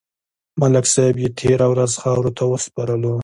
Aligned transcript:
ملک 0.61 0.85
صاحب 0.93 1.15
یې 1.23 1.29
تېره 1.39 1.67
ورځ 1.73 1.91
خاورو 2.01 2.31
ته 2.37 2.43
وسپارلو. 2.53 3.13